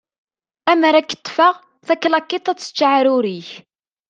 Amer 0.71 0.93
ad 0.95 1.05
k-ṭṭfeɣ, 1.09 1.55
taklakiḍt 1.85 2.51
ad 2.51 2.55
d-tečč 2.57 2.79
aεrur-ik! 2.87 3.49